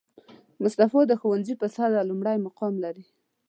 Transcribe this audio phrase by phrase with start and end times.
[0.63, 3.05] مصطفی د ښوونځي په سطحه لومړی مقام لري